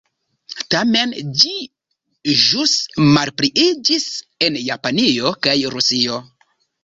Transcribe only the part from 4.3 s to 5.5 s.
en Japanio